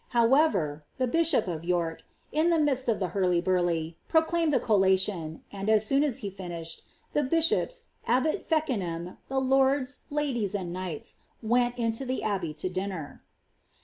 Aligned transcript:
However, 0.17 0.83
the 0.97 1.03
archbishop 1.05 1.47
of 1.47 1.63
York, 1.63 2.01
in 2.31 2.49
the 2.49 2.57
midst 2.57 2.89
of 2.89 2.99
the 2.99 3.09
hurlyburiy, 3.09 3.83
^ 3.91 3.95
proclaimed 4.07 4.51
a 4.55 4.59
collation; 4.59 5.43
and, 5.51 5.69
as 5.69 5.85
soon 5.85 6.03
as 6.03 6.17
he 6.25 6.31
finiriiedi 6.31 6.81
the 7.13 7.21
bishops, 7.21 7.83
abbot 8.07 8.43
Feckenham, 8.49 9.19
the 9.27 9.39
lords, 9.39 9.99
ladies, 10.09 10.55
and 10.55 10.73
knights, 10.73 11.17
went 11.43 11.79
ime 11.79 11.91
the 11.91 12.23
abbey 12.23 12.51
to 12.51 12.67
dinner.'' 12.67 13.21